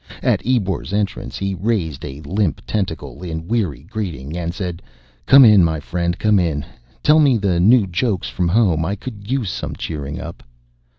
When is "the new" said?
7.37-7.85